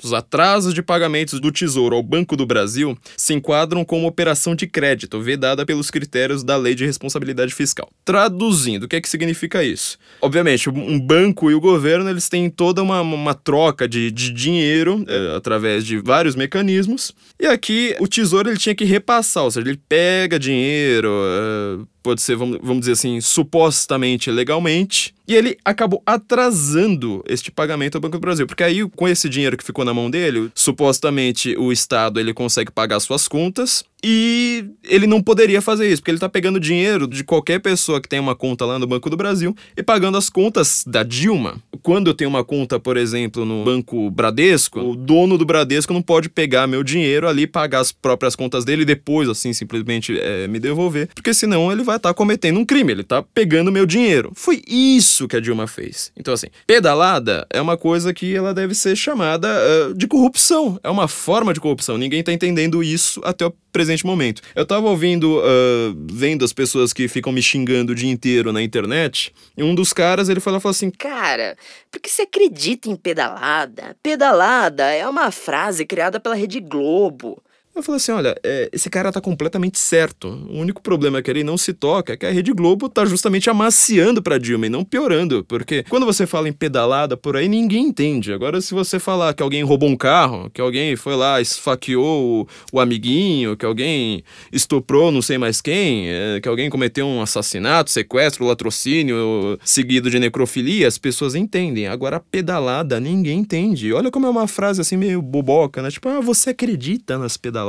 Os 0.02 0.12
atrasos 0.12 0.72
de 0.72 0.82
pagamentos 0.82 1.38
do 1.38 1.52
Tesouro 1.52 1.96
ao 1.96 2.02
Banco 2.02 2.36
do 2.36 2.46
Brasil 2.46 2.96
se 3.16 3.34
enquadram 3.34 3.84
como 3.84 4.06
operação 4.06 4.54
de 4.54 4.66
crédito 4.66 5.20
vedada 5.20 5.66
pelos 5.66 5.90
critérios 5.90 6.42
da 6.42 6.56
Lei 6.56 6.74
de 6.74 6.84
Responsabilidade 6.84 7.54
Fiscal. 7.54 7.88
Traduzindo, 8.04 8.84
o 8.84 8.88
que 8.88 8.96
é 8.96 9.00
que 9.00 9.08
significa 9.08 9.62
isso? 9.62 9.98
Obviamente, 10.20 10.70
um 10.70 10.98
banco 10.98 11.50
e 11.50 11.54
o 11.54 11.60
governo 11.60 12.08
eles 12.08 12.28
têm 12.28 12.48
toda 12.48 12.82
uma, 12.82 13.00
uma 13.02 13.34
troca 13.34 13.86
de, 13.86 14.10
de 14.10 14.30
dinheiro 14.32 15.04
é, 15.06 15.36
através 15.36 15.84
de 15.84 15.98
vários 15.98 16.34
mecanismos. 16.34 17.12
E 17.38 17.46
aqui 17.46 17.94
o 18.00 18.08
Tesouro 18.08 18.48
ele 18.48 18.58
tinha 18.58 18.74
que 18.74 18.84
repassar, 18.84 19.44
ou 19.44 19.50
seja, 19.50 19.68
ele 19.68 19.80
pega 19.88 20.38
dinheiro, 20.38 21.10
é, 21.10 21.84
pode 22.06 22.22
ser, 22.22 22.36
vamos, 22.36 22.58
vamos 22.62 22.80
dizer 22.80 22.92
assim, 22.92 23.20
supostamente 23.20 24.30
legalmente, 24.30 25.12
e 25.26 25.34
ele 25.34 25.58
acabou 25.64 26.00
atrasando 26.06 27.20
este 27.26 27.50
pagamento 27.50 27.96
ao 27.96 28.00
Banco 28.00 28.16
do 28.16 28.20
Brasil, 28.20 28.46
porque 28.46 28.62
aí 28.62 28.88
com 28.90 29.08
esse 29.08 29.28
dinheiro 29.28 29.56
que 29.56 29.64
ficou 29.64 29.84
na 29.84 29.92
mão 29.92 30.08
dele, 30.08 30.48
supostamente 30.54 31.56
o 31.56 31.72
Estado 31.72 32.20
ele 32.20 32.32
consegue 32.32 32.70
pagar 32.70 33.00
suas 33.00 33.26
contas, 33.26 33.84
e 34.08 34.64
ele 34.84 35.04
não 35.04 35.20
poderia 35.20 35.60
fazer 35.60 35.88
isso, 35.88 36.00
porque 36.00 36.12
ele 36.12 36.16
está 36.16 36.28
pegando 36.28 36.60
dinheiro 36.60 37.08
de 37.08 37.24
qualquer 37.24 37.58
pessoa 37.58 38.00
que 38.00 38.08
tem 38.08 38.20
uma 38.20 38.36
conta 38.36 38.64
lá 38.64 38.78
no 38.78 38.86
Banco 38.86 39.10
do 39.10 39.16
Brasil 39.16 39.52
e 39.76 39.82
pagando 39.82 40.16
as 40.16 40.30
contas 40.30 40.84
da 40.86 41.02
Dilma. 41.02 41.56
Quando 41.82 42.06
eu 42.06 42.14
tenho 42.14 42.30
uma 42.30 42.44
conta, 42.44 42.78
por 42.78 42.96
exemplo, 42.96 43.44
no 43.44 43.64
Banco 43.64 44.08
Bradesco, 44.12 44.78
o 44.78 44.94
dono 44.94 45.36
do 45.36 45.44
Bradesco 45.44 45.92
não 45.92 46.00
pode 46.00 46.28
pegar 46.28 46.68
meu 46.68 46.84
dinheiro 46.84 47.28
ali, 47.28 47.48
pagar 47.48 47.80
as 47.80 47.90
próprias 47.90 48.36
contas 48.36 48.64
dele 48.64 48.82
e 48.82 48.84
depois, 48.84 49.28
assim, 49.28 49.52
simplesmente 49.52 50.16
é, 50.16 50.46
me 50.46 50.60
devolver, 50.60 51.08
porque 51.12 51.34
senão 51.34 51.72
ele 51.72 51.82
vai 51.82 51.96
estar 51.96 52.10
tá 52.10 52.14
cometendo 52.14 52.60
um 52.60 52.64
crime, 52.64 52.92
ele 52.92 53.00
está 53.00 53.24
pegando 53.24 53.72
meu 53.72 53.86
dinheiro. 53.86 54.30
Foi 54.36 54.62
isso 54.68 55.26
que 55.26 55.36
a 55.36 55.40
Dilma 55.40 55.66
fez. 55.66 56.12
Então, 56.16 56.32
assim, 56.32 56.46
pedalada 56.64 57.44
é 57.50 57.60
uma 57.60 57.76
coisa 57.76 58.14
que 58.14 58.36
ela 58.36 58.54
deve 58.54 58.72
ser 58.72 58.94
chamada 58.94 59.48
uh, 59.48 59.94
de 59.94 60.06
corrupção. 60.06 60.78
É 60.84 60.88
uma 60.88 61.08
forma 61.08 61.52
de 61.52 61.58
corrupção. 61.58 61.98
Ninguém 61.98 62.20
está 62.20 62.32
entendendo 62.32 62.84
isso 62.84 63.20
até 63.24 63.44
o 63.44 63.52
presente 63.76 63.95
momento. 64.04 64.42
Eu 64.54 64.66
tava 64.66 64.88
ouvindo, 64.88 65.38
uh, 65.38 65.96
vendo 66.10 66.44
as 66.44 66.52
pessoas 66.52 66.92
que 66.92 67.06
ficam 67.06 67.32
me 67.32 67.40
xingando 67.40 67.92
o 67.92 67.94
dia 67.94 68.10
inteiro 68.10 68.52
na 68.52 68.60
internet, 68.60 69.32
e 69.56 69.62
um 69.62 69.74
dos 69.74 69.92
caras, 69.92 70.28
ele 70.28 70.40
falou, 70.40 70.60
falou 70.60 70.72
assim, 70.72 70.90
Cara, 70.90 71.56
por 71.90 72.00
que 72.00 72.10
você 72.10 72.22
acredita 72.22 72.88
em 72.88 72.96
pedalada? 72.96 73.96
Pedalada 74.02 74.84
é 74.90 75.06
uma 75.08 75.30
frase 75.30 75.86
criada 75.86 76.18
pela 76.18 76.34
Rede 76.34 76.58
Globo. 76.58 77.40
Eu 77.76 77.82
falei 77.82 77.98
assim: 77.98 78.12
olha, 78.12 78.34
é, 78.42 78.70
esse 78.72 78.88
cara 78.88 79.12
tá 79.12 79.20
completamente 79.20 79.78
certo. 79.78 80.28
O 80.48 80.58
único 80.58 80.80
problema 80.80 81.20
que 81.20 81.30
ele 81.30 81.44
não 81.44 81.58
se 81.58 81.74
toca 81.74 82.14
é 82.14 82.16
que 82.16 82.24
a 82.24 82.30
Rede 82.30 82.50
Globo 82.54 82.88
tá 82.88 83.04
justamente 83.04 83.50
amaciando 83.50 84.22
pra 84.22 84.38
Dilma 84.38 84.64
e 84.64 84.70
não 84.70 84.82
piorando. 84.82 85.44
Porque 85.44 85.82
quando 85.82 86.06
você 86.06 86.26
fala 86.26 86.48
em 86.48 86.54
pedalada 86.54 87.18
por 87.18 87.36
aí, 87.36 87.48
ninguém 87.48 87.88
entende. 87.88 88.32
Agora, 88.32 88.62
se 88.62 88.72
você 88.72 88.98
falar 88.98 89.34
que 89.34 89.42
alguém 89.42 89.62
roubou 89.62 89.90
um 89.90 89.96
carro, 89.96 90.48
que 90.54 90.60
alguém 90.60 90.96
foi 90.96 91.14
lá, 91.16 91.38
esfaqueou 91.38 92.46
o, 92.72 92.76
o 92.78 92.80
amiguinho, 92.80 93.54
que 93.58 93.66
alguém 93.66 94.24
estuprou 94.50 95.12
não 95.12 95.20
sei 95.20 95.36
mais 95.36 95.60
quem, 95.60 96.08
é, 96.08 96.40
que 96.40 96.48
alguém 96.48 96.70
cometeu 96.70 97.06
um 97.06 97.20
assassinato, 97.20 97.90
sequestro, 97.90 98.46
latrocínio, 98.46 99.58
seguido 99.62 100.08
de 100.08 100.18
necrofilia, 100.18 100.88
as 100.88 100.96
pessoas 100.96 101.34
entendem. 101.34 101.88
Agora, 101.88 102.20
pedalada, 102.20 102.98
ninguém 102.98 103.40
entende. 103.40 103.92
Olha 103.92 104.10
como 104.10 104.26
é 104.26 104.30
uma 104.30 104.48
frase 104.48 104.80
assim 104.80 104.96
meio 104.96 105.20
boboca, 105.20 105.82
né? 105.82 105.90
Tipo, 105.90 106.08
ah, 106.08 106.20
você 106.22 106.50
acredita 106.50 107.18
nas 107.18 107.36
pedaladas? 107.36 107.65